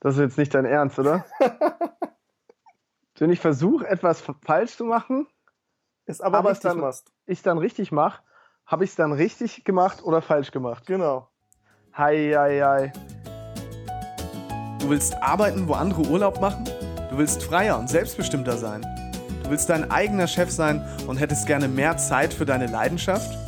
[0.00, 1.24] Das ist jetzt nicht dein Ernst, oder?
[3.18, 5.26] Wenn ich versuche, etwas falsch zu machen,
[6.06, 7.12] ist aber, aber richtig dann, machst.
[7.26, 8.22] ich dann richtig mache,
[8.64, 10.86] habe ich es dann richtig gemacht oder falsch gemacht?
[10.86, 11.28] Genau.
[11.96, 12.92] Hei, hei, hei.
[14.78, 16.64] Du willst arbeiten, wo andere Urlaub machen?
[17.10, 18.82] Du willst freier und selbstbestimmter sein?
[19.42, 23.47] Du willst dein eigener Chef sein und hättest gerne mehr Zeit für deine Leidenschaft?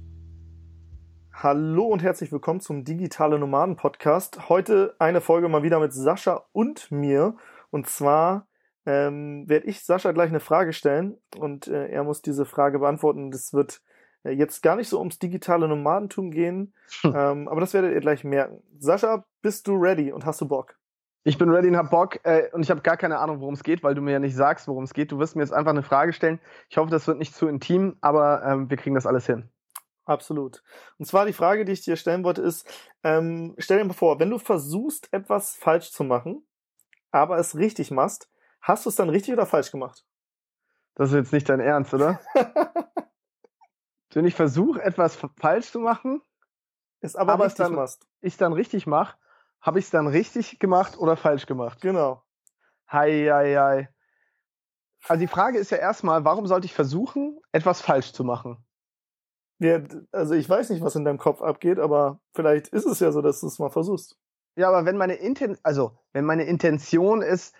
[1.43, 4.47] Hallo und herzlich willkommen zum Digitale Nomaden Podcast.
[4.47, 7.35] Heute eine Folge mal wieder mit Sascha und mir.
[7.71, 8.45] Und zwar
[8.85, 13.31] ähm, werde ich Sascha gleich eine Frage stellen und äh, er muss diese Frage beantworten.
[13.31, 13.81] Das wird
[14.23, 17.15] äh, jetzt gar nicht so ums digitale Nomadentum gehen, hm.
[17.15, 18.61] ähm, aber das werdet ihr gleich merken.
[18.77, 20.75] Sascha, bist du ready und hast du Bock?
[21.23, 23.63] Ich bin ready und hab Bock äh, und ich habe gar keine Ahnung, worum es
[23.63, 25.11] geht, weil du mir ja nicht sagst, worum es geht.
[25.11, 26.39] Du wirst mir jetzt einfach eine Frage stellen.
[26.69, 29.49] Ich hoffe, das wird nicht zu intim, aber ähm, wir kriegen das alles hin.
[30.05, 30.63] Absolut.
[30.97, 32.67] Und zwar die Frage, die ich dir stellen wollte, ist,
[33.03, 36.45] ähm, stell dir mal vor, wenn du versuchst, etwas falsch zu machen,
[37.11, 38.29] aber es richtig machst,
[38.61, 40.05] hast du es dann richtig oder falsch gemacht?
[40.95, 42.19] Das ist jetzt nicht dein Ernst, oder?
[44.13, 46.21] wenn ich versuche, etwas falsch zu machen,
[46.99, 48.07] es aber, aber richtig dann, machst.
[48.21, 49.17] ich dann richtig mache,
[49.61, 51.81] habe ich es dann richtig gemacht oder falsch gemacht?
[51.81, 52.23] Genau.
[52.91, 53.89] Hei, hei, hei.
[55.07, 58.63] Also die Frage ist ja erstmal, warum sollte ich versuchen, etwas falsch zu machen?
[59.61, 59.79] Ja,
[60.11, 63.21] also ich weiß nicht, was in deinem Kopf abgeht, aber vielleicht ist es ja so,
[63.21, 64.17] dass du es mal versuchst.
[64.55, 67.53] Ja, aber wenn meine Inten also wenn meine Intention ist,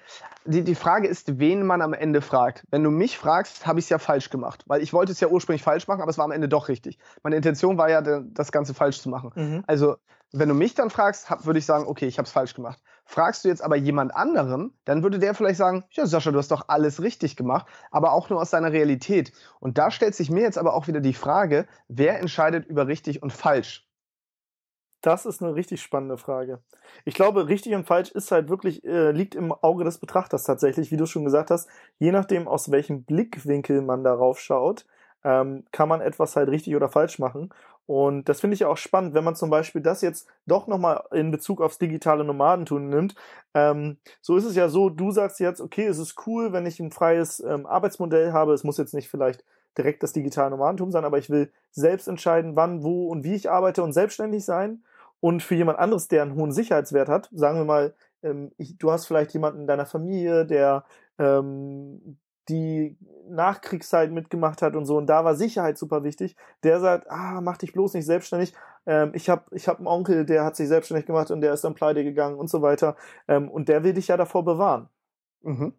[0.45, 2.66] die, die Frage ist, wen man am Ende fragt.
[2.69, 5.27] Wenn du mich fragst, habe ich es ja falsch gemacht, weil ich wollte es ja
[5.27, 6.97] ursprünglich falsch machen, aber es war am Ende doch richtig.
[7.23, 9.31] Meine Intention war ja, das Ganze falsch zu machen.
[9.36, 9.63] Mhm.
[9.67, 9.95] Also
[10.33, 12.81] wenn du mich dann fragst, würde ich sagen, okay, ich habe es falsch gemacht.
[13.11, 16.49] Fragst du jetzt aber jemand anderen, dann würde der vielleicht sagen, ja Sascha, du hast
[16.49, 19.33] doch alles richtig gemacht, aber auch nur aus deiner Realität.
[19.60, 23.21] Und da stellt sich mir jetzt aber auch wieder die Frage, wer entscheidet über richtig
[23.21, 23.86] und falsch?
[25.02, 26.61] Das ist eine richtig spannende Frage.
[27.04, 30.89] Ich glaube, richtig und falsch ist halt wirklich, äh, liegt im Auge des Betrachters tatsächlich,
[30.92, 31.67] wie du schon gesagt hast.
[32.00, 34.86] Je nachdem, aus welchem Blickwinkel man darauf schaut,
[35.26, 37.50] ähm, kann man etwas halt richtig oder falsch machen.
[37.86, 41.03] Und das finde ich ja auch spannend, wenn man zum Beispiel das jetzt doch nochmal
[41.11, 43.15] in Bezug aufs digitale Nomadentum nimmt.
[43.53, 46.80] Ähm, so ist es ja so, du sagst jetzt, okay, es ist cool, wenn ich
[46.80, 48.53] ein freies ähm, Arbeitsmodell habe.
[48.53, 49.43] Es muss jetzt nicht vielleicht
[49.77, 53.49] direkt das digitale Nomadentum sein, aber ich will selbst entscheiden, wann, wo und wie ich
[53.49, 54.83] arbeite und selbstständig sein.
[55.20, 57.93] Und für jemand anderes, der einen hohen Sicherheitswert hat, sagen wir mal,
[58.23, 60.86] ähm, ich, du hast vielleicht jemanden in deiner Familie, der
[61.20, 62.17] ähm,
[62.49, 62.97] die
[63.29, 67.57] Nachkriegszeit mitgemacht hat und so, und da war Sicherheit super wichtig, der sagt, ah, mach
[67.57, 68.53] dich bloß nicht selbstständig.
[68.85, 71.63] Ähm, ich habe ich hab einen Onkel, der hat sich selbstständig gemacht und der ist
[71.63, 72.95] dann pleite gegangen und so weiter.
[73.27, 74.89] Ähm, und der will dich ja davor bewahren.
[75.43, 75.73] Mhm.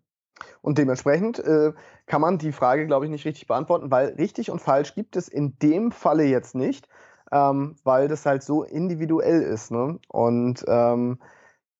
[0.62, 1.72] Und dementsprechend äh,
[2.06, 5.28] kann man die Frage, glaube ich, nicht richtig beantworten, weil richtig und falsch gibt es
[5.28, 6.88] in dem Falle jetzt nicht
[7.32, 9.70] ähm, weil das halt so individuell ist.
[9.72, 9.98] Ne?
[10.08, 11.18] Und ähm,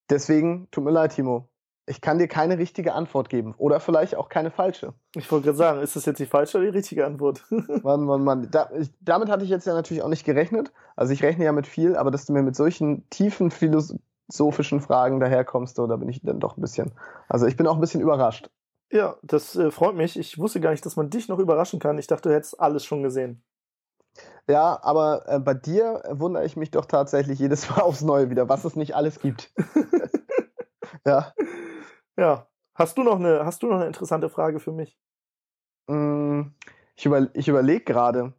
[0.09, 1.47] deswegen, tut mir leid, Timo,
[1.85, 4.93] ich kann dir keine richtige Antwort geben oder vielleicht auch keine falsche.
[5.15, 7.43] Ich wollte gerade sagen, ist das jetzt die falsche oder die richtige Antwort?
[7.83, 8.47] Mann, Mann, Mann.
[8.51, 10.71] Da, ich, damit hatte ich jetzt ja natürlich auch nicht gerechnet.
[10.95, 15.19] Also ich rechne ja mit viel, aber dass du mir mit solchen tiefen philosophischen Fragen
[15.19, 16.91] daherkommst, so, da bin ich dann doch ein bisschen.
[17.27, 18.49] Also ich bin auch ein bisschen überrascht.
[18.91, 20.17] Ja, das äh, freut mich.
[20.17, 21.97] Ich wusste gar nicht, dass man dich noch überraschen kann.
[21.97, 23.43] Ich dachte, du hättest alles schon gesehen.
[24.47, 28.47] Ja, aber äh, bei dir wundere ich mich doch tatsächlich jedes Mal aufs Neue wieder,
[28.49, 29.51] was es nicht alles gibt.
[31.05, 31.33] ja.
[32.17, 32.47] Ja.
[32.75, 34.97] Hast du noch eine, hast du noch eine interessante Frage für mich?
[35.87, 36.41] Mm,
[36.95, 38.33] ich, über, ich überlege gerade.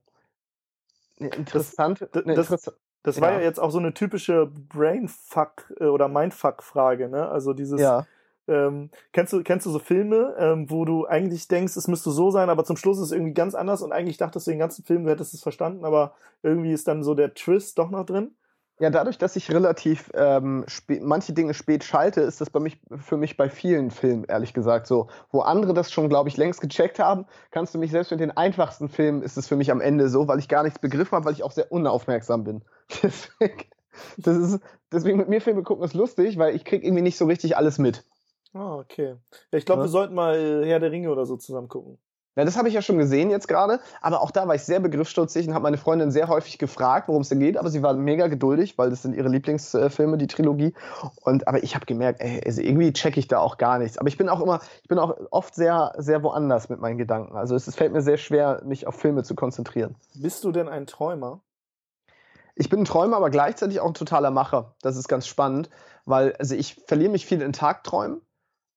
[1.19, 2.01] Interessant.
[2.01, 2.73] Das, das, Interess
[3.05, 3.39] das war ja.
[3.39, 3.45] ja.
[3.45, 7.29] jetzt auch so eine typische Brainfuck äh, oder Mindfuck-Frage, ne?
[7.29, 8.07] Also dieses, ja.
[8.47, 12.31] Ähm, kennst du kennst du so Filme, ähm, wo du eigentlich denkst, es müsste so
[12.31, 14.85] sein, aber zum Schluss ist es irgendwie ganz anders und eigentlich dachtest du den ganzen
[14.85, 18.35] Film, du hättest es verstanden, aber irgendwie ist dann so der Twist doch noch drin?
[18.81, 20.67] Ja, dadurch, dass ich relativ ähm,
[21.01, 24.89] manche Dinge spät schalte, ist das bei mich für mich bei vielen Filmen ehrlich gesagt
[24.89, 28.19] so, wo andere das schon, glaube ich, längst gecheckt haben, kannst du mich selbst mit
[28.19, 31.13] den einfachsten Filmen ist es für mich am Ende so, weil ich gar nichts begriffen
[31.13, 32.63] habe, weil ich auch sehr unaufmerksam bin.
[33.03, 33.65] deswegen,
[34.17, 34.61] das ist,
[34.91, 37.79] deswegen mit mir Filme gucken ist lustig, weil ich krieg irgendwie nicht so richtig alles
[37.79, 38.05] mit.
[38.55, 39.17] Ah, okay.
[39.53, 39.85] Ja, ich glaube, ja.
[39.85, 41.99] wir sollten mal äh, Herr der Ringe oder so zusammen gucken.
[42.37, 44.81] Ja, das habe ich ja schon gesehen jetzt gerade, aber auch da war ich sehr
[44.81, 47.95] begriffsstutzig und habe meine Freundin sehr häufig gefragt, worum es denn geht, aber sie war
[47.95, 50.75] mega geduldig, weil das sind ihre Lieblingsfilme, die Trilogie.
[51.21, 53.99] Und aber ich habe gemerkt, ey, also irgendwie checke ich da auch gar nichts.
[53.99, 57.37] Aber ich bin auch immer, ich bin auch oft sehr, sehr woanders mit meinen Gedanken.
[57.37, 59.95] Also es, es fällt mir sehr schwer, mich auf Filme zu konzentrieren.
[60.15, 61.41] Bist du denn ein Träumer?
[62.57, 64.75] Ich bin ein Träumer, aber gleichzeitig auch ein totaler Macher.
[64.83, 65.71] Das ist ganz spannend,
[66.05, 68.21] weil also ich verliere mich viel in Tagträumen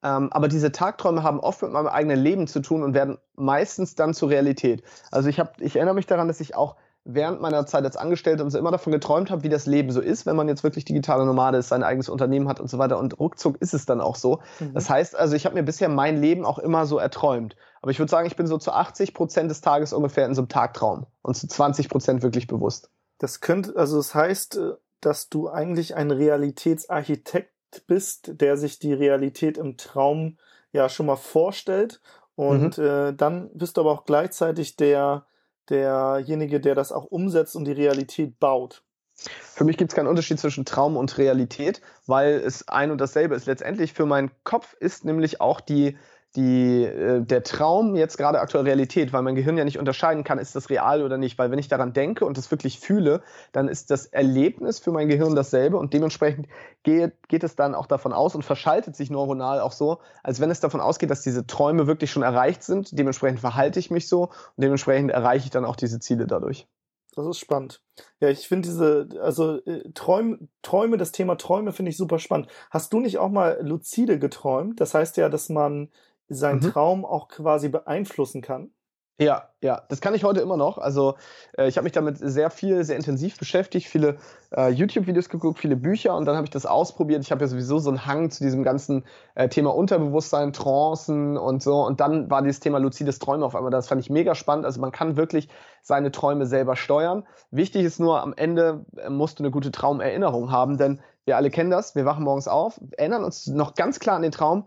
[0.04, 3.96] ähm, aber diese Tagträume haben oft mit meinem eigenen Leben zu tun und werden meistens
[3.96, 4.84] dann zur Realität.
[5.12, 6.76] Also ich, hab, ich erinnere mich daran, dass ich auch
[7.08, 10.02] während meiner Zeit als Angestellter und so immer davon geträumt habe, wie das Leben so
[10.02, 13.00] ist, wenn man jetzt wirklich digitale Nomade ist, sein eigenes Unternehmen hat und so weiter.
[13.00, 14.42] Und ruckzuck ist es dann auch so.
[14.60, 14.74] Mhm.
[14.74, 17.56] Das heißt also, ich habe mir bisher mein Leben auch immer so erträumt.
[17.82, 20.42] Aber ich würde sagen, ich bin so zu 80 Prozent des Tages ungefähr in so
[20.42, 22.92] einem Tagtraum und zu 20 Prozent wirklich bewusst.
[23.20, 27.52] Das könnte, also das heißt, äh, dass du eigentlich ein Realitätsarchitekt
[27.88, 30.38] bist, der sich die Realität im Traum
[30.72, 32.02] ja schon mal vorstellt.
[32.36, 32.84] Und mhm.
[32.84, 35.26] äh, dann bist du aber auch gleichzeitig der,
[35.70, 38.84] derjenige, der das auch umsetzt und die Realität baut.
[39.16, 43.34] Für mich gibt es keinen Unterschied zwischen Traum und Realität, weil es ein und dasselbe
[43.34, 43.48] ist.
[43.48, 45.98] Letztendlich für meinen Kopf ist nämlich auch die
[46.38, 50.38] die, äh, der Traum jetzt gerade aktuell Realität, weil mein Gehirn ja nicht unterscheiden kann,
[50.38, 51.38] ist das real oder nicht.
[51.38, 55.10] Weil wenn ich daran denke und das wirklich fühle, dann ist das Erlebnis für mein
[55.10, 56.48] Gehirn dasselbe und dementsprechend
[56.84, 60.52] geht, geht es dann auch davon aus und verschaltet sich neuronal auch so, als wenn
[60.52, 62.98] es davon ausgeht, dass diese Träume wirklich schon erreicht sind.
[62.98, 66.68] Dementsprechend verhalte ich mich so und dementsprechend erreiche ich dann auch diese Ziele dadurch.
[67.16, 67.82] Das ist spannend.
[68.20, 72.48] Ja, ich finde diese, also äh, Träume, Träume, das Thema Träume finde ich super spannend.
[72.70, 74.80] Hast du nicht auch mal lucide geträumt?
[74.80, 75.90] Das heißt ja, dass man
[76.30, 76.72] seinen mhm.
[76.72, 78.72] Traum auch quasi beeinflussen kann.
[79.20, 80.78] Ja, ja, das kann ich heute immer noch.
[80.78, 81.16] Also
[81.58, 84.18] äh, ich habe mich damit sehr viel, sehr intensiv beschäftigt, viele
[84.56, 87.24] äh, YouTube-Videos geguckt, viele Bücher und dann habe ich das ausprobiert.
[87.24, 91.64] Ich habe ja sowieso so einen Hang zu diesem ganzen äh, Thema Unterbewusstsein, Trancen und
[91.64, 91.84] so.
[91.84, 93.72] Und dann war dieses Thema luzides Träumen auf einmal.
[93.72, 94.66] Das fand ich mega spannend.
[94.66, 95.50] Also man kann wirklich
[95.82, 97.26] seine Träume selber steuern.
[97.50, 101.50] Wichtig ist nur, am Ende äh, musst du eine gute Traumerinnerung haben, denn wir alle
[101.50, 101.96] kennen das.
[101.96, 104.66] Wir wachen morgens auf, erinnern uns noch ganz klar an den Traum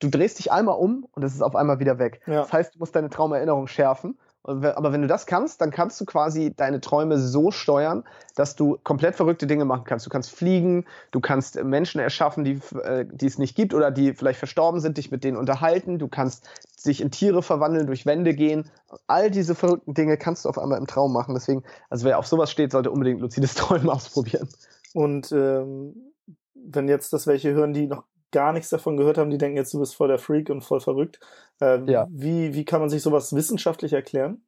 [0.00, 2.20] du drehst dich einmal um und es ist auf einmal wieder weg.
[2.26, 2.42] Ja.
[2.42, 4.18] Das heißt, du musst deine Traumerinnerung schärfen.
[4.46, 8.04] Aber wenn du das kannst, dann kannst du quasi deine Träume so steuern,
[8.34, 10.04] dass du komplett verrückte Dinge machen kannst.
[10.04, 14.12] Du kannst fliegen, du kannst Menschen erschaffen, die, äh, die es nicht gibt oder die
[14.12, 15.98] vielleicht verstorben sind, dich mit denen unterhalten.
[15.98, 16.46] Du kannst
[16.84, 18.70] dich in Tiere verwandeln, durch Wände gehen.
[19.06, 21.32] All diese verrückten Dinge kannst du auf einmal im Traum machen.
[21.32, 24.50] Deswegen, also wer auf sowas steht, sollte unbedingt luzides Träumen ausprobieren.
[24.92, 26.12] Und ähm,
[26.54, 28.04] wenn jetzt das welche hören, die noch
[28.34, 30.80] gar nichts davon gehört haben, die denken jetzt, du bist voll der Freak und voll
[30.80, 31.20] verrückt.
[31.60, 32.06] Ähm, ja.
[32.10, 34.42] wie, wie kann man sich sowas wissenschaftlich erklären?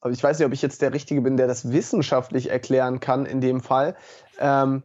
[0.00, 3.26] Aber ich weiß nicht, ob ich jetzt der Richtige bin, der das wissenschaftlich erklären kann
[3.26, 3.96] in dem Fall.
[4.38, 4.82] Ähm,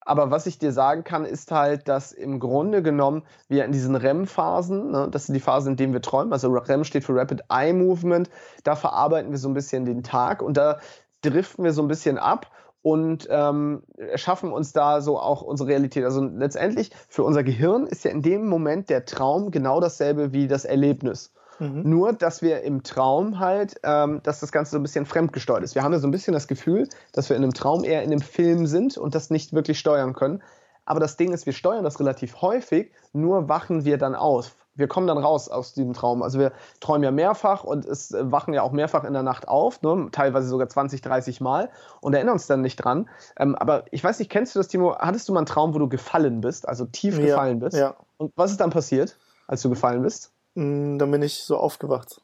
[0.00, 3.96] aber was ich dir sagen kann, ist halt, dass im Grunde genommen wir in diesen
[3.96, 7.44] REM-Phasen, ne, das sind die Phasen, in denen wir träumen, also REM steht für Rapid
[7.50, 8.30] Eye Movement,
[8.64, 10.78] da verarbeiten wir so ein bisschen den Tag und da
[11.22, 12.50] driften wir so ein bisschen ab
[12.84, 16.04] und ähm, erschaffen uns da so auch unsere Realität.
[16.04, 20.48] Also letztendlich für unser Gehirn ist ja in dem Moment der Traum genau dasselbe wie
[20.48, 21.32] das Erlebnis.
[21.58, 21.80] Mhm.
[21.88, 25.74] Nur, dass wir im Traum halt, ähm, dass das Ganze so ein bisschen fremdgesteuert ist.
[25.74, 28.12] Wir haben ja so ein bisschen das Gefühl, dass wir in einem Traum eher in
[28.12, 30.42] einem Film sind und das nicht wirklich steuern können.
[30.84, 34.88] Aber das Ding ist, wir steuern das relativ häufig, nur wachen wir dann aus wir
[34.88, 36.22] kommen dann raus aus diesem Traum.
[36.22, 39.82] Also wir träumen ja mehrfach und es wachen ja auch mehrfach in der Nacht auf,
[39.82, 40.08] ne?
[40.12, 43.08] teilweise sogar 20, 30 Mal und erinnern uns dann nicht dran.
[43.38, 44.96] Ähm, aber ich weiß nicht, kennst du das, Timo?
[44.98, 47.76] Hattest du mal einen Traum, wo du gefallen bist, also tief ja, gefallen bist?
[47.76, 47.94] Ja.
[48.16, 49.16] Und was ist dann passiert,
[49.46, 50.32] als du gefallen bist?
[50.54, 52.20] Mm, dann bin ich so aufgewacht.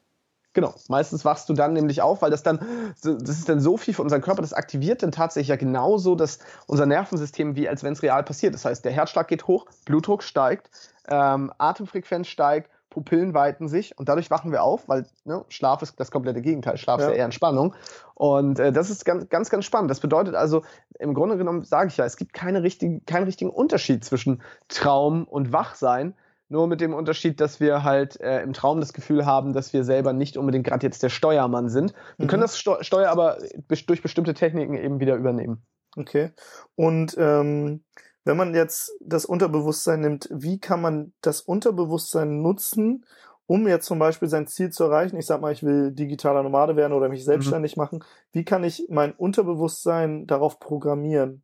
[0.53, 2.59] Genau, meistens wachst du dann nämlich auf, weil das dann,
[3.03, 6.39] das ist dann so viel für unseren Körper, das aktiviert dann tatsächlich ja genauso dass
[6.67, 8.53] unser Nervensystem, wie als wenn es real passiert.
[8.53, 10.69] Das heißt, der Herzschlag geht hoch, Blutdruck steigt,
[11.07, 15.97] ähm, Atemfrequenz steigt, Pupillen weiten sich und dadurch wachen wir auf, weil ne, Schlaf ist
[15.99, 16.77] das komplette Gegenteil.
[16.77, 17.05] Schlaf ja.
[17.05, 17.73] ist ja eher Entspannung.
[18.15, 19.89] Und äh, das ist ganz, ganz, ganz spannend.
[19.89, 20.63] Das bedeutet also,
[20.99, 25.23] im Grunde genommen sage ich ja, es gibt keine richtige, keinen richtigen Unterschied zwischen Traum
[25.23, 26.13] und Wachsein.
[26.51, 29.85] Nur mit dem Unterschied, dass wir halt äh, im Traum das Gefühl haben, dass wir
[29.85, 31.93] selber nicht unbedingt gerade jetzt der Steuermann sind.
[32.17, 32.29] Wir mhm.
[32.29, 33.37] können das Steu Steuer aber
[33.69, 35.65] durch bestimmte Techniken eben wieder übernehmen.
[35.95, 36.31] Okay.
[36.75, 37.85] Und ähm,
[38.25, 43.05] wenn man jetzt das Unterbewusstsein nimmt, wie kann man das Unterbewusstsein nutzen,
[43.47, 45.15] um jetzt zum Beispiel sein Ziel zu erreichen?
[45.15, 47.81] Ich sag mal, ich will digitaler Nomade werden oder mich selbstständig mhm.
[47.81, 48.03] machen.
[48.33, 51.43] Wie kann ich mein Unterbewusstsein darauf programmieren?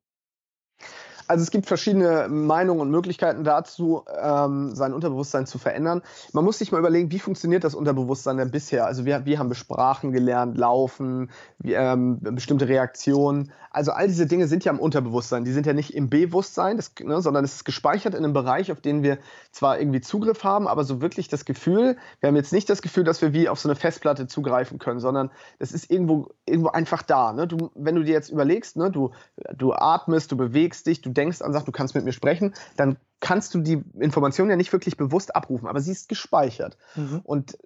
[1.28, 6.02] Also es gibt verschiedene Meinungen und Möglichkeiten dazu, ähm, sein Unterbewusstsein zu verändern.
[6.32, 8.86] Man muss sich mal überlegen, wie funktioniert das Unterbewusstsein denn bisher?
[8.86, 11.30] Also wir, wir haben Sprachen gelernt, Laufen,
[11.60, 13.52] wir, ähm, bestimmte Reaktionen.
[13.72, 15.44] Also all diese Dinge sind ja im Unterbewusstsein.
[15.44, 18.72] Die sind ja nicht im Bewusstsein, das, ne, sondern es ist gespeichert in einem Bereich,
[18.72, 19.18] auf den wir
[19.52, 23.04] zwar irgendwie Zugriff haben, aber so wirklich das Gefühl, wir haben jetzt nicht das Gefühl,
[23.04, 25.30] dass wir wie auf so eine Festplatte zugreifen können, sondern
[25.60, 27.34] es ist irgendwo, irgendwo einfach da.
[27.34, 27.48] Ne?
[27.48, 29.12] Du, wenn du dir jetzt überlegst, ne, du,
[29.56, 32.98] du atmest, du bewegst dich, du denkst an Sachen, du kannst mit mir sprechen, dann
[33.20, 36.78] kannst du die Information ja nicht wirklich bewusst abrufen, aber sie ist gespeichert.
[36.96, 37.22] Mhm.
[37.24, 37.58] Und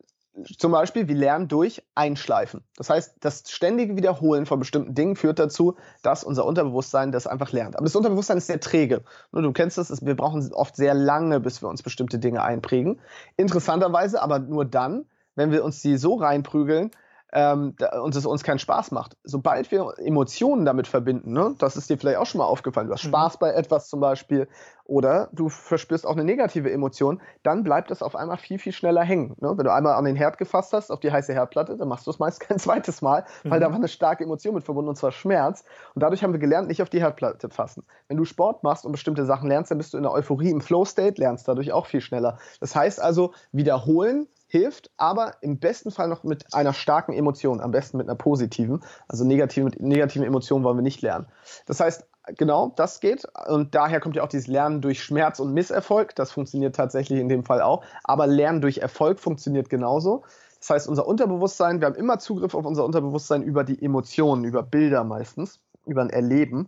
[0.58, 2.64] zum Beispiel, wir lernen durch Einschleifen.
[2.78, 7.52] Das heißt, das ständige Wiederholen von bestimmten Dingen führt dazu, dass unser Unterbewusstsein das einfach
[7.52, 7.76] lernt.
[7.76, 9.04] Aber das Unterbewusstsein ist sehr träge.
[9.34, 13.02] Du kennst das, wir brauchen oft sehr lange, bis wir uns bestimmte Dinge einprägen.
[13.36, 15.06] Interessanterweise aber nur dann,
[15.36, 16.92] wenn wir uns die so reinprügeln,
[17.32, 19.18] ähm, und es uns keinen Spaß macht.
[19.24, 22.94] Sobald wir Emotionen damit verbinden, ne, das ist dir vielleicht auch schon mal aufgefallen, du
[22.94, 23.10] hast mhm.
[23.10, 24.48] Spaß bei etwas zum Beispiel
[24.86, 29.04] oder du verspürst auch eine negative Emotion, dann bleibt das auf einmal viel, viel schneller
[29.04, 29.36] hängen.
[29.40, 29.54] Ne?
[29.56, 32.12] Wenn du einmal an den Herd gefasst hast, auf die heiße Herdplatte, dann machst du
[32.12, 33.64] es meist kein zweites Mal, weil mhm.
[33.64, 35.64] da war eine starke Emotion mit verbunden und zwar Schmerz.
[35.96, 37.86] Und dadurch haben wir gelernt, nicht auf die Herdplatte fassen.
[38.10, 40.60] Wenn du Sport machst und bestimmte Sachen lernst, dann bist du in der Euphorie, im
[40.60, 42.38] Flow-State, lernst dadurch auch viel schneller.
[42.60, 47.72] Das heißt also, wiederholen hilft, aber im besten Fall noch mit einer starken Emotion, am
[47.72, 48.84] besten mit einer positiven.
[49.08, 51.28] Also negative, mit negativen Emotionen wollen wir nicht lernen.
[51.68, 52.06] Das heißt,
[52.36, 53.26] genau, das geht.
[53.48, 56.16] Und daher kommt ja auch dieses Lernen durch Schmerz und Misserfolg.
[56.16, 57.86] Das funktioniert tatsächlich in dem Fall auch.
[58.04, 60.24] Aber Lernen durch Erfolg funktioniert genauso.
[60.60, 64.64] Das heißt, unser Unterbewusstsein, wir haben immer Zugriff auf unser Unterbewusstsein über die Emotionen, über
[64.64, 66.68] Bilder meistens, über ein Erleben.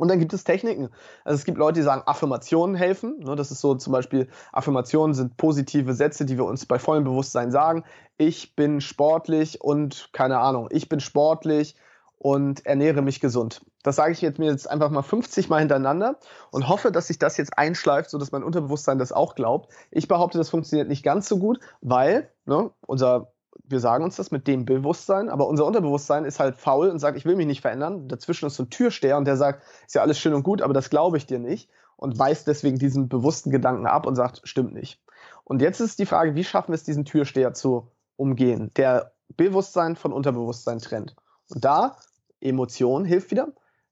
[0.00, 0.88] Und dann gibt es Techniken.
[1.24, 3.18] Also es gibt Leute, die sagen, Affirmationen helfen.
[3.18, 7.04] Ne, das ist so zum Beispiel, Affirmationen sind positive Sätze, die wir uns bei vollem
[7.04, 7.84] Bewusstsein sagen.
[8.16, 11.76] Ich bin sportlich und keine Ahnung, ich bin sportlich
[12.16, 13.60] und ernähre mich gesund.
[13.82, 16.18] Das sage ich jetzt mir jetzt einfach mal 50 Mal hintereinander
[16.50, 19.70] und hoffe, dass sich das jetzt einschleift, sodass mein Unterbewusstsein das auch glaubt.
[19.90, 23.32] Ich behaupte, das funktioniert nicht ganz so gut, weil ne, unser
[23.70, 27.16] wir sagen uns das mit dem Bewusstsein, aber unser Unterbewusstsein ist halt faul und sagt,
[27.16, 28.08] ich will mich nicht verändern.
[28.08, 30.74] Dazwischen ist so ein Türsteher und der sagt, ist ja alles schön und gut, aber
[30.74, 34.74] das glaube ich dir nicht und weist deswegen diesen bewussten Gedanken ab und sagt, stimmt
[34.74, 35.00] nicht.
[35.44, 39.96] Und jetzt ist die Frage, wie schaffen wir es, diesen Türsteher zu umgehen, der Bewusstsein
[39.96, 41.14] von Unterbewusstsein trennt.
[41.50, 41.96] Und da,
[42.40, 43.48] Emotion hilft wieder.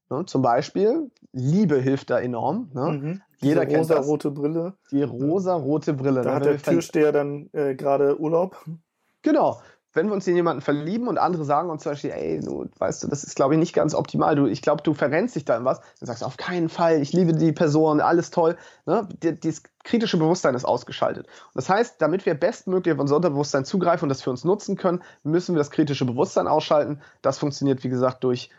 [0.09, 0.25] Ne?
[0.25, 2.71] Zum Beispiel, Liebe hilft da enorm.
[2.73, 2.91] Ne?
[2.91, 3.21] Mhm.
[3.41, 4.73] Jeder kennt rosa rote Brille.
[4.91, 6.21] Die rosa rote Brille.
[6.21, 6.35] Da ne?
[6.35, 8.57] hat der Türsteher dann äh, gerade Urlaub.
[9.29, 9.61] Genau.
[9.93, 13.03] Wenn wir uns in jemanden verlieben und andere sagen uns zum Beispiel, ey, du weißt
[13.03, 14.35] du, das ist, glaube ich, nicht ganz optimal.
[14.35, 15.81] Du, ich glaube, du verrennst dich da in was.
[15.99, 18.57] Dann sagst du, auf keinen Fall, ich liebe die Person, alles toll.
[18.87, 19.07] Ne?
[19.21, 21.27] Dieses kritische Bewusstsein ist ausgeschaltet.
[21.27, 24.77] Und das heißt, damit wir bestmöglich auf unser Unterbewusstsein zugreifen und das für uns nutzen
[24.77, 27.01] können, müssen wir das kritische Bewusstsein ausschalten.
[27.21, 28.49] Das funktioniert, wie gesagt, durch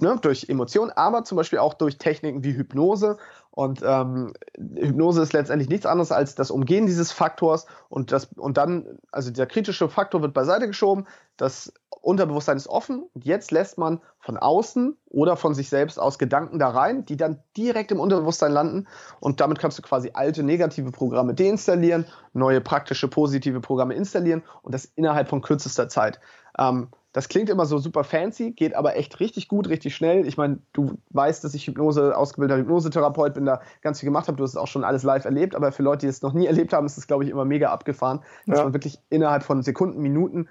[0.00, 3.18] ne, durch Emotionen, aber zum Beispiel auch durch Techniken wie Hypnose.
[3.50, 8.56] Und ähm, Hypnose ist letztendlich nichts anderes als das Umgehen dieses Faktors und das und
[8.56, 11.06] dann, also der kritische Faktor wird beiseite geschoben,
[11.36, 16.18] das Unterbewusstsein ist offen und jetzt lässt man von außen oder von sich selbst aus
[16.18, 18.88] Gedanken da rein, die dann direkt im Unterbewusstsein landen
[19.20, 24.74] und damit kannst du quasi alte negative Programme deinstallieren, neue praktische positive Programme installieren und
[24.74, 26.20] das innerhalb von kürzester Zeit.
[26.58, 30.26] Ähm, das klingt immer so super fancy, geht aber echt richtig gut, richtig schnell.
[30.28, 34.36] Ich meine, du weißt, dass ich Hypnose, ausgebildeter Hypnosetherapeut bin, da ganz viel gemacht habe.
[34.36, 36.46] Du hast es auch schon alles live erlebt, aber für Leute, die es noch nie
[36.46, 38.64] erlebt haben, ist es, glaube ich, immer mega abgefahren, dass ja.
[38.64, 40.48] man wirklich innerhalb von Sekunden, Minuten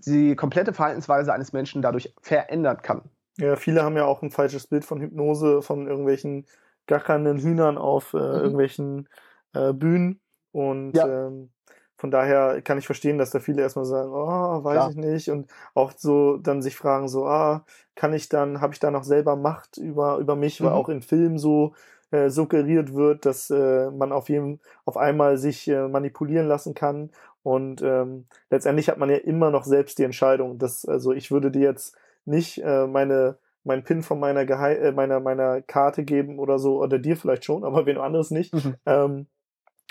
[0.00, 3.02] die komplette Verhaltensweise eines Menschen dadurch verändern kann.
[3.38, 6.46] Ja, viele haben ja auch ein falsches Bild von Hypnose, von irgendwelchen
[6.86, 8.22] gackernden Hühnern auf äh, mhm.
[8.22, 9.08] irgendwelchen
[9.52, 10.20] äh, Bühnen.
[10.52, 11.26] Und ja.
[11.26, 11.50] ähm,
[11.98, 14.90] von daher kann ich verstehen, dass da viele erstmal sagen, oh, weiß Klar.
[14.90, 15.30] ich nicht.
[15.30, 19.04] Und auch so dann sich fragen, so, ah, kann ich dann, habe ich da noch
[19.04, 20.66] selber Macht über, über mich, mhm.
[20.66, 21.74] weil auch in Filmen so
[22.10, 27.10] äh, suggeriert wird, dass äh, man auf jeden auf einmal sich äh, manipulieren lassen kann.
[27.46, 30.58] Und ähm, letztendlich hat man ja immer noch selbst die Entscheidung.
[30.58, 34.90] Dass, also ich würde dir jetzt nicht äh, meine mein PIN von meiner Gehei äh,
[34.90, 38.52] meiner meiner Karte geben oder so oder dir vielleicht schon, aber wen anderes nicht.
[38.52, 38.74] Mhm.
[38.84, 39.26] Ähm,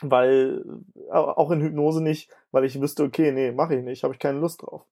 [0.02, 0.66] weil
[1.10, 4.40] auch in Hypnose nicht, weil ich wüsste, okay, nee, mache ich nicht, habe ich keine
[4.40, 4.86] Lust drauf.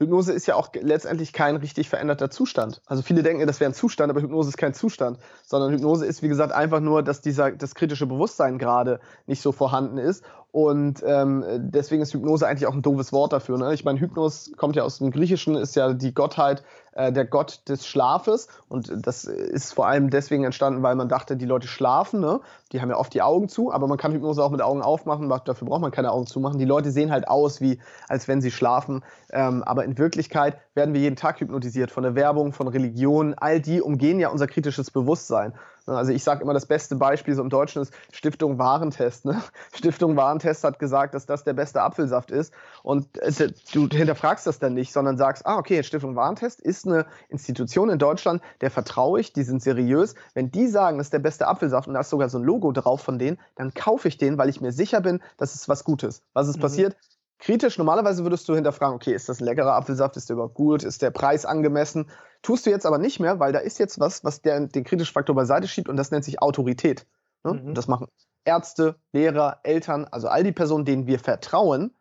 [0.00, 2.82] Hypnose ist ja auch letztendlich kein richtig veränderter Zustand.
[2.86, 6.22] Also viele denken, das wäre ein Zustand, aber Hypnose ist kein Zustand, sondern Hypnose ist,
[6.22, 10.24] wie gesagt, einfach nur, dass dieser, das kritische Bewusstsein gerade nicht so vorhanden ist.
[10.50, 13.58] Und ähm, deswegen ist Hypnose eigentlich auch ein doofes Wort dafür.
[13.58, 13.74] Ne?
[13.74, 17.68] Ich meine, Hypnos kommt ja aus dem Griechischen, ist ja die Gottheit, äh, der Gott
[17.68, 18.48] des Schlafes.
[18.68, 22.20] Und das ist vor allem deswegen entstanden, weil man dachte, die Leute schlafen.
[22.20, 22.40] Ne?
[22.72, 25.28] Die haben ja oft die Augen zu, aber man kann Hypnose auch mit Augen aufmachen.
[25.28, 26.58] Dafür braucht man keine Augen zumachen.
[26.58, 27.78] Die Leute sehen halt aus, wie
[28.08, 29.04] als wenn sie schlafen.
[29.30, 33.34] Ähm, aber in Wirklichkeit werden wir jeden Tag hypnotisiert von der Werbung, von Religionen.
[33.34, 35.52] All die umgehen ja unser kritisches Bewusstsein.
[35.88, 35.96] Ne?
[35.96, 39.24] Also ich sage immer, das beste Beispiel so im Deutschen ist Stiftung Warentest.
[39.24, 39.42] Ne?
[39.74, 42.52] Stiftung Warentest hat gesagt, dass das der beste Apfelsaft ist.
[42.82, 47.06] Und äh, du hinterfragst das dann nicht, sondern sagst, ah, okay, Stiftung Warentest ist eine
[47.28, 50.14] Institution in Deutschland, der vertraue ich, die sind seriös.
[50.34, 52.70] Wenn die sagen, das ist der beste Apfelsaft und da ist sogar so ein Logo
[52.72, 55.84] drauf von denen, dann kaufe ich den, weil ich mir sicher bin, dass es was
[55.84, 56.22] Gutes.
[56.34, 56.62] Was ist mhm.
[56.62, 56.96] passiert?
[57.38, 57.78] Kritisch.
[57.78, 61.02] Normalerweise würdest du hinterfragen, okay, ist das ein leckerer Apfelsaft, ist der überhaupt gut, ist
[61.02, 62.10] der Preis angemessen?
[62.42, 65.12] Tust du jetzt aber nicht mehr, weil da ist jetzt was, was der, den kritischen
[65.12, 67.06] Faktor beiseite schiebt und das nennt sich Autorität.
[67.44, 67.54] Ne?
[67.54, 67.74] Mhm.
[67.74, 68.08] Das machen
[68.44, 71.94] Ärzte, Lehrer, Eltern, also all die Personen, denen wir vertrauen,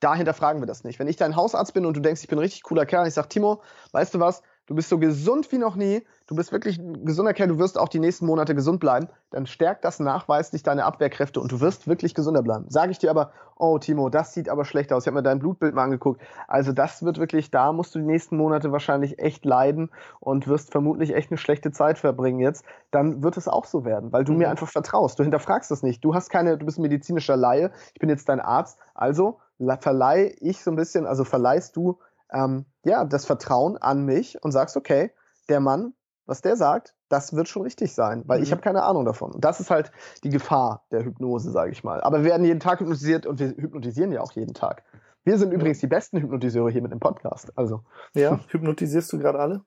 [0.00, 0.98] da hinterfragen wir das nicht.
[0.98, 3.08] Wenn ich dein Hausarzt bin und du denkst, ich bin ein richtig cooler Kerl, und
[3.08, 6.52] ich sag, Timo, weißt du was, du bist so gesund wie noch nie, du bist
[6.52, 9.98] wirklich ein gesunder Kerl, du wirst auch die nächsten Monate gesund bleiben, dann stärkt das
[9.98, 12.66] nachweislich deine Abwehrkräfte und du wirst wirklich gesunder bleiben.
[12.68, 15.02] Sage ich dir aber, oh Timo, das sieht aber schlecht aus.
[15.02, 16.22] Ich habe mir dein Blutbild mal angeguckt.
[16.46, 20.70] Also das wird wirklich, da musst du die nächsten Monate wahrscheinlich echt leiden und wirst
[20.70, 22.64] vermutlich echt eine schlechte Zeit verbringen jetzt.
[22.92, 24.38] Dann wird es auch so werden, weil du mhm.
[24.38, 25.18] mir einfach vertraust.
[25.18, 26.04] Du hinterfragst das nicht.
[26.04, 27.72] Du hast keine, du bist ein medizinischer Laie.
[27.92, 28.78] Ich bin jetzt dein Arzt.
[28.94, 29.40] Also
[29.80, 31.98] verleih ich so ein bisschen, also verleihst du
[32.32, 35.12] ähm, ja das Vertrauen an mich und sagst, okay,
[35.48, 35.94] der Mann
[36.30, 38.44] was der sagt, das wird schon richtig sein, weil mhm.
[38.44, 39.32] ich habe keine Ahnung davon.
[39.32, 39.90] Und das ist halt
[40.22, 42.00] die Gefahr der Hypnose, sage ich mal.
[42.02, 44.84] Aber wir werden jeden Tag hypnotisiert und wir hypnotisieren ja auch jeden Tag.
[45.24, 47.52] Wir sind übrigens die besten Hypnotiseure hier mit dem Podcast.
[47.58, 47.82] Also.
[48.14, 49.64] Ja, hypnotisierst du gerade alle?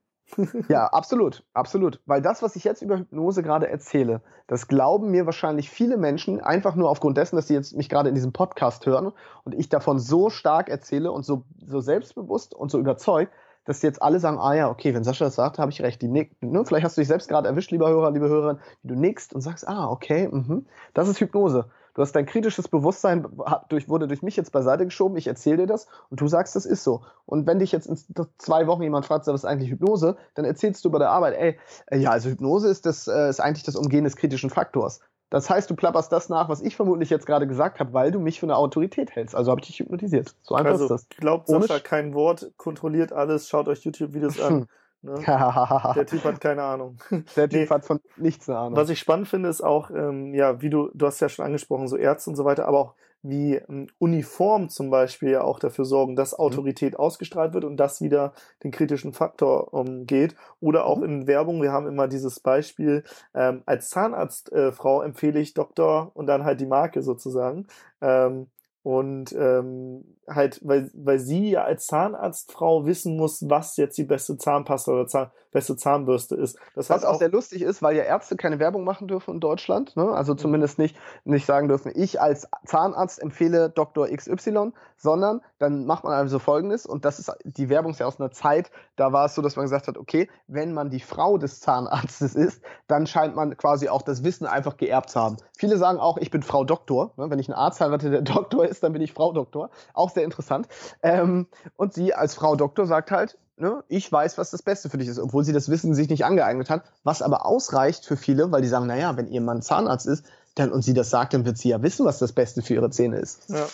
[0.69, 2.01] Ja, absolut, absolut.
[2.05, 6.41] Weil das, was ich jetzt über Hypnose gerade erzähle, das glauben mir wahrscheinlich viele Menschen
[6.41, 9.11] einfach nur aufgrund dessen, dass sie jetzt mich gerade in diesem Podcast hören
[9.43, 13.31] und ich davon so stark erzähle und so, so selbstbewusst und so überzeugt,
[13.65, 16.01] dass jetzt alle sagen, ah ja, okay, wenn Sascha das sagt, habe ich recht.
[16.01, 16.65] Die nick, ne?
[16.65, 19.41] Vielleicht hast du dich selbst gerade erwischt, lieber Hörer, liebe Hörerin, wie du nickst und
[19.41, 20.63] sagst, ah, okay, mh.
[20.93, 21.69] das ist Hypnose.
[21.93, 23.25] Du hast dein kritisches Bewusstsein,
[23.69, 26.65] durch, wurde durch mich jetzt beiseite geschoben, ich erzähle dir das und du sagst, das
[26.65, 27.03] ist so.
[27.25, 27.97] Und wenn dich jetzt in
[28.37, 31.59] zwei Wochen jemand fragt, was ist eigentlich Hypnose, dann erzählst du bei der Arbeit, ey,
[31.87, 35.01] äh, ja, also Hypnose ist, das, äh, ist eigentlich das Umgehen des kritischen Faktors.
[35.29, 38.19] Das heißt, du plapperst das nach, was ich vermutlich jetzt gerade gesagt habe, weil du
[38.19, 39.35] mich für eine Autorität hältst.
[39.35, 40.35] Also habe ich dich hypnotisiert.
[40.43, 41.09] So einfach also, ist das.
[41.09, 44.67] Glaubt Sascha kein Wort, kontrolliert alles, schaut euch YouTube-Videos an.
[45.03, 45.19] Ne?
[45.95, 46.97] der Typ hat keine Ahnung.
[47.35, 48.77] Der Typ nee, hat von nichts eine Ahnung.
[48.77, 51.87] Was ich spannend finde, ist auch, ähm, ja, wie du, du hast ja schon angesprochen,
[51.87, 52.93] so Ärzte und so weiter, aber auch
[53.23, 56.39] wie ähm, Uniform zum Beispiel ja auch dafür sorgen, dass mhm.
[56.39, 56.99] Autorität mhm.
[56.99, 58.33] ausgestrahlt wird und das wieder
[58.63, 60.35] den kritischen Faktor umgeht.
[60.59, 61.03] Oder auch mhm.
[61.03, 66.27] in Werbung, wir haben immer dieses Beispiel, ähm, als Zahnarztfrau äh, empfehle ich Doktor und
[66.27, 67.67] dann halt die Marke sozusagen.
[68.01, 68.47] Ähm,
[68.83, 74.37] und ähm, halt, weil, weil sie ja als Zahnarztfrau wissen muss, was jetzt die beste
[74.37, 76.57] Zahnpasta oder Zahn, beste Zahnbürste ist.
[76.75, 79.39] Das was auch, auch sehr lustig ist, weil ja Ärzte keine Werbung machen dürfen in
[79.39, 80.11] Deutschland, ne?
[80.11, 84.07] also zumindest nicht, nicht sagen dürfen, ich als Zahnarzt empfehle Dr.
[84.07, 88.19] XY, sondern dann macht man also folgendes und das ist, die Werbung ist ja aus
[88.19, 91.37] einer Zeit, da war es so, dass man gesagt hat, okay, wenn man die Frau
[91.37, 95.37] des Zahnarztes ist, dann scheint man quasi auch das Wissen einfach geerbt zu haben.
[95.57, 97.29] Viele sagen auch, ich bin Frau Doktor, ne?
[97.29, 99.69] wenn ich einen Arzt heirate, der Doktor ist, dann bin ich Frau Doktor.
[99.93, 100.67] Auch sehr interessant.
[101.01, 104.97] Ähm, und sie als Frau Doktor sagt halt, ne, ich weiß, was das Beste für
[104.97, 108.51] dich ist, obwohl sie das Wissen sich nicht angeeignet hat, was aber ausreicht für viele,
[108.51, 111.45] weil die sagen, naja, wenn ihr Mann Zahnarzt ist, dann und sie das sagt, dann
[111.45, 113.49] wird sie ja wissen, was das Beste für ihre Zähne ist.
[113.49, 113.67] Ja.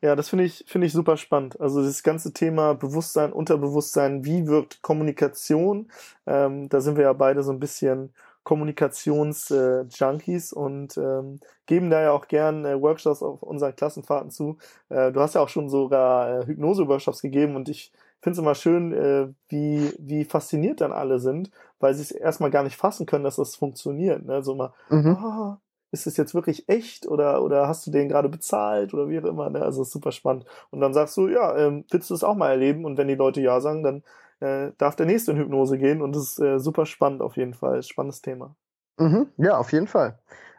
[0.00, 1.60] Ja, das finde ich, finde ich super spannend.
[1.60, 5.90] Also das ganze Thema Bewusstsein, Unterbewusstsein, wie wirkt Kommunikation?
[6.24, 12.00] Ähm, da sind wir ja beide so ein bisschen Kommunikations-Junkies äh, und ähm, geben da
[12.00, 14.56] ja auch gern äh, Workshops auf unseren Klassenfahrten zu.
[14.88, 18.54] Äh, du hast ja auch schon sogar äh, Hypnose-Workshops gegeben und ich finde es immer
[18.54, 23.06] schön, äh, wie, wie fasziniert dann alle sind, weil sie es erstmal gar nicht fassen
[23.06, 24.24] können, dass das funktioniert.
[24.24, 24.42] Ne?
[24.42, 25.16] So mal, mhm.
[25.22, 25.56] oh,
[25.90, 29.24] ist es jetzt wirklich echt oder, oder hast du den gerade bezahlt oder wie auch
[29.24, 29.50] immer.
[29.50, 29.62] Ne?
[29.62, 30.44] Also ist super spannend.
[30.70, 32.84] Und dann sagst du, ja, ähm, willst du es auch mal erleben?
[32.84, 34.02] Und wenn die Leute ja sagen, dann
[34.40, 37.54] äh, darf der nächste in Hypnose gehen und das ist äh, super spannend auf jeden
[37.54, 37.82] Fall.
[37.82, 38.56] Spannendes Thema.
[38.98, 40.18] Mhm, ja, auf jeden Fall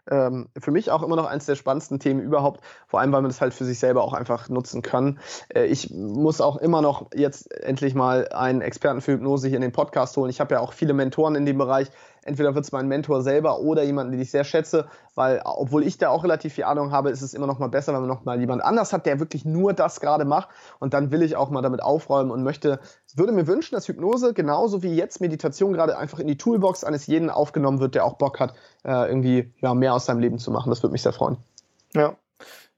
[0.10, 3.30] ähm, für mich auch immer noch eines der spannendsten Themen überhaupt, vor allem weil man
[3.30, 5.20] das halt für sich selber auch einfach nutzen kann.
[5.54, 9.62] Äh, ich muss auch immer noch jetzt endlich mal einen Experten für Hypnose hier in
[9.62, 10.30] den Podcast holen.
[10.30, 11.89] Ich habe ja auch viele Mentoren in dem Bereich.
[12.30, 15.98] Entweder wird es mein Mentor selber oder jemanden, den ich sehr schätze, weil obwohl ich
[15.98, 18.24] da auch relativ viel Ahnung habe, ist es immer noch mal besser, wenn man noch
[18.24, 20.50] mal jemand anders hat, der wirklich nur das gerade macht.
[20.80, 22.80] Und dann will ich auch mal damit aufräumen und möchte,
[23.15, 27.08] würde mir wünschen, dass Hypnose genauso wie jetzt Meditation gerade einfach in die Toolbox eines
[27.08, 28.54] jeden aufgenommen wird, der auch Bock hat,
[28.86, 30.70] äh, irgendwie ja, mehr aus seinem Leben zu machen.
[30.70, 31.38] Das würde mich sehr freuen.
[31.96, 32.15] Ja,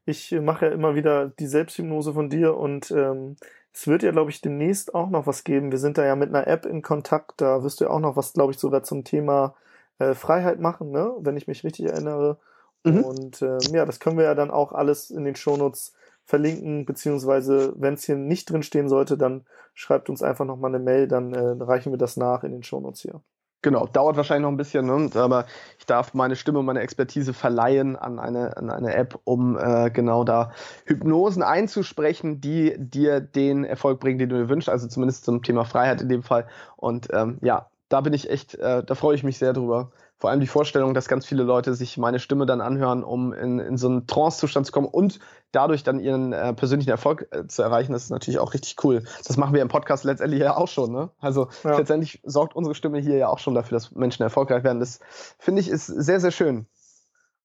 [0.06, 3.36] ich mache ja immer wieder die Selbsthypnose von dir und ähm,
[3.74, 5.72] es wird ja, glaube ich, demnächst auch noch was geben.
[5.72, 7.40] Wir sind da ja mit einer App in Kontakt.
[7.40, 9.56] Da wirst du ja auch noch was, glaube ich, sogar zum Thema
[10.00, 11.14] äh, Freiheit machen, ne?
[11.20, 12.38] wenn ich mich richtig erinnere.
[12.84, 13.04] Mhm.
[13.04, 15.94] Und äh, ja, das können wir ja dann auch alles in den Shownotes
[16.26, 20.84] verlinken, beziehungsweise wenn es hier nicht drin stehen sollte, dann schreibt uns einfach nochmal eine
[20.84, 23.22] Mail, dann äh, reichen wir das nach in den Shownotes hier.
[23.64, 25.10] Genau, dauert wahrscheinlich noch ein bisschen, ne?
[25.14, 25.46] aber
[25.78, 29.92] ich darf meine Stimme und meine Expertise verleihen an eine, an eine App, um äh,
[29.92, 30.52] genau da
[30.86, 35.64] Hypnosen einzusprechen, die dir den Erfolg bringen, den du dir wünschst, also zumindest zum Thema
[35.64, 36.48] Freiheit in dem Fall.
[36.76, 39.92] Und ähm, ja, da bin ich echt, äh, da freue ich mich sehr drüber
[40.22, 43.58] vor allem die Vorstellung, dass ganz viele Leute sich meine Stimme dann anhören, um in,
[43.58, 45.20] in so einen Trance-Zustand zu kommen und
[45.52, 49.04] dadurch dann ihren äh, persönlichen Erfolg äh, zu erreichen, das ist natürlich auch richtig cool.
[49.26, 50.92] Das machen wir im Podcast letztendlich ja auch schon.
[50.92, 51.10] Ne?
[51.20, 51.76] Also ja.
[51.76, 54.80] letztendlich sorgt unsere Stimme hier ja auch schon dafür, dass Menschen erfolgreich werden.
[54.80, 55.00] Das
[55.40, 56.68] finde ich ist sehr, sehr schön.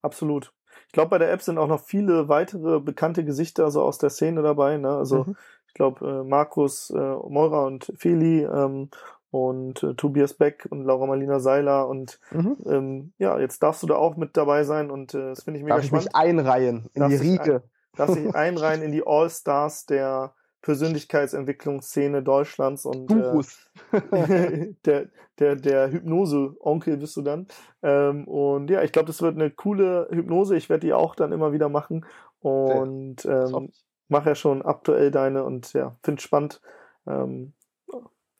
[0.03, 0.53] Absolut.
[0.85, 4.11] Ich glaube, bei der App sind auch noch viele weitere bekannte Gesichter so aus der
[4.11, 4.77] Szene dabei.
[4.77, 4.89] Ne?
[4.89, 5.35] Also mhm.
[5.65, 8.91] ich glaube, äh, Markus äh, Meurer und Feli ähm,
[9.31, 12.57] und äh, Tobias Beck und Laura Marlina Seiler und mhm.
[12.65, 15.63] ähm, ja, jetzt darfst du da auch mit dabei sein und äh, das finde ich
[15.63, 16.07] mega Darf spannend.
[16.13, 17.55] Darf ich mich einreihen in darf die Riege?
[17.55, 25.07] Ein, darf sich einreihen in die All-Stars der Persönlichkeitsentwicklungsszene Deutschlands und äh, der,
[25.39, 27.47] der, der Hypnose-Onkel bist du dann.
[27.83, 30.57] Ähm, und ja, ich glaube, das wird eine coole Hypnose.
[30.57, 32.05] Ich werde die auch dann immer wieder machen
[32.39, 33.71] und ähm,
[34.09, 36.61] mache ja schon aktuell deine und ja, finde spannend.
[37.05, 37.53] Ähm,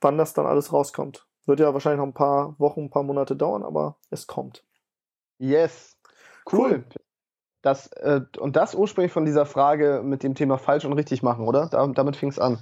[0.01, 1.27] wann das dann alles rauskommt.
[1.45, 4.65] Wird ja wahrscheinlich noch ein paar Wochen, ein paar Monate dauern, aber es kommt.
[5.37, 5.97] Yes.
[6.51, 6.59] Cool.
[6.59, 6.85] cool.
[7.61, 11.47] Das, äh, und das ursprünglich von dieser Frage mit dem Thema falsch und richtig machen,
[11.47, 11.67] oder?
[11.67, 12.59] Da, damit fing es an.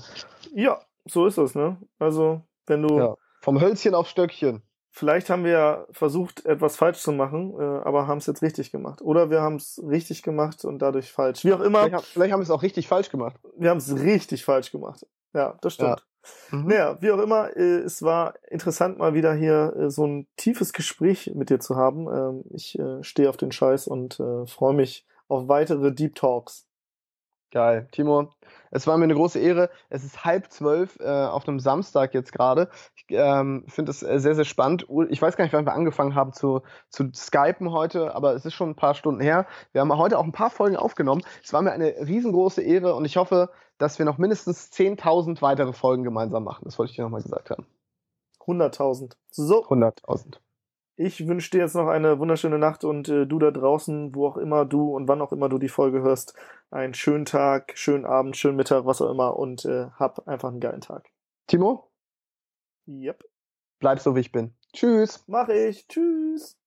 [0.53, 1.77] Ja, so ist es, ne?
[1.99, 2.97] Also, wenn du.
[2.97, 4.63] Ja, vom Hölzchen auf Stöckchen.
[4.89, 8.71] Vielleicht haben wir ja versucht, etwas falsch zu machen, äh, aber haben es jetzt richtig
[8.71, 9.03] gemacht.
[9.03, 11.43] Oder wir haben es richtig gemacht und dadurch falsch.
[11.45, 11.83] Wie auch immer.
[11.83, 13.35] Vielleicht, vielleicht haben wir es auch richtig falsch gemacht.
[13.55, 15.05] Wir haben es richtig falsch gemacht.
[15.33, 15.99] Ja, das stimmt.
[15.99, 16.14] Ja.
[16.51, 16.67] Mhm.
[16.67, 20.73] Naja, wie auch immer, äh, es war interessant, mal wieder hier äh, so ein tiefes
[20.73, 22.07] Gespräch mit dir zu haben.
[22.07, 26.67] Ähm, ich äh, stehe auf den Scheiß und äh, freue mich auf weitere Deep Talks.
[27.51, 27.87] Geil.
[27.91, 28.33] Timo,
[28.71, 29.69] es war mir eine große Ehre.
[29.89, 32.69] Es ist halb zwölf äh, auf einem Samstag jetzt gerade.
[32.95, 34.85] Ich ähm, finde es äh, sehr, sehr spannend.
[35.09, 38.55] Ich weiß gar nicht, wann wir angefangen haben zu, zu skypen heute, aber es ist
[38.55, 39.47] schon ein paar Stunden her.
[39.71, 41.23] Wir haben heute auch ein paar Folgen aufgenommen.
[41.41, 45.73] Es war mir eine riesengroße Ehre und ich hoffe, dass wir noch mindestens 10.000 weitere
[45.73, 46.63] Folgen gemeinsam machen.
[46.65, 47.65] Das wollte ich dir nochmal gesagt haben.
[48.45, 49.13] 100.000.
[49.29, 49.65] So.
[49.65, 50.39] 100.000.
[50.97, 54.37] Ich wünsche dir jetzt noch eine wunderschöne Nacht und äh, du da draußen, wo auch
[54.37, 56.35] immer du und wann auch immer du die Folge hörst,
[56.71, 60.61] einen schönen Tag, schönen Abend, schönen Mittag, was auch immer und äh, hab einfach einen
[60.61, 61.09] geilen Tag.
[61.47, 61.91] Timo?
[62.87, 63.25] Yep.
[63.79, 64.55] Bleib so wie ich bin.
[64.71, 65.23] Tschüss.
[65.27, 65.87] Mach ich.
[65.87, 66.57] Tschüss.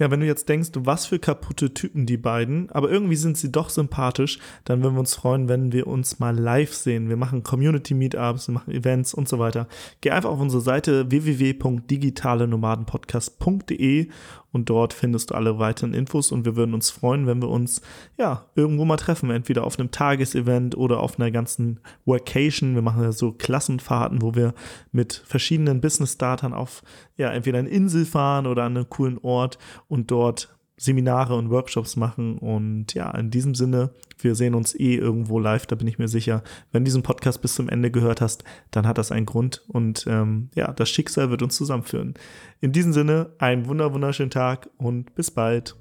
[0.00, 3.50] Ja, wenn du jetzt denkst, was für kaputte Typen die beiden, aber irgendwie sind sie
[3.50, 7.08] doch sympathisch, dann würden wir uns freuen, wenn wir uns mal live sehen.
[7.08, 9.66] Wir machen Community Meetups, wir machen Events und so weiter.
[10.00, 14.08] Geh einfach auf unsere Seite www.digitalenomadenpodcast.de
[14.50, 17.82] und dort findest du alle weiteren Infos und wir würden uns freuen, wenn wir uns
[18.16, 22.74] ja irgendwo mal treffen, entweder auf einem Tagesevent oder auf einer ganzen Workation.
[22.74, 24.54] Wir machen ja so Klassenfahrten, wo wir
[24.90, 26.82] mit verschiedenen Business-Startern auf
[27.16, 31.96] ja entweder eine Insel fahren oder an einen coolen Ort und dort Seminare und Workshops
[31.96, 32.38] machen.
[32.38, 36.08] Und ja, in diesem Sinne, wir sehen uns eh irgendwo live, da bin ich mir
[36.08, 36.42] sicher.
[36.72, 40.06] Wenn du diesen Podcast bis zum Ende gehört hast, dann hat das einen Grund und
[40.08, 42.14] ähm, ja, das Schicksal wird uns zusammenführen.
[42.60, 45.76] In diesem Sinne, einen wunder wunderschönen Tag und bis bald.